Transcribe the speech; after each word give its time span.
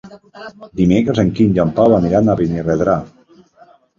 Dimecres 0.79 1.19
en 1.25 1.29
Quim 1.39 1.51
i 1.57 1.61
en 1.65 1.75
Pau 1.81 1.95
aniran 1.99 2.31
a 2.31 2.37
Benirredrà. 2.41 2.97